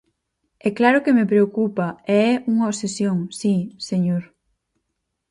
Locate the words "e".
0.67-0.69, 2.15-2.15